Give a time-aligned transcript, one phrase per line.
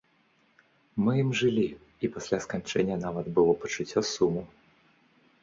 [1.07, 1.65] Мы ім жылі,
[2.07, 4.43] і пасля сканчэння нават было пачуццё суму.